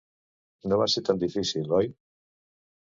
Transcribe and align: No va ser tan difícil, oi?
No 0.71 0.79
va 0.83 0.87
ser 0.95 1.05
tan 1.11 1.23
difícil, 1.27 1.71
oi? 1.83 1.95